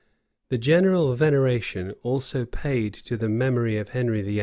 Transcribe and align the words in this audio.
The 0.49 0.57
general 0.57 1.13
veneration 1.13 1.91
also 2.01 2.45
paid 2.47 2.91
to 2.95 3.15
the 3.15 3.29
memory 3.29 3.77
of 3.77 3.89
Henry 3.89 4.23
VIII. 4.23 4.39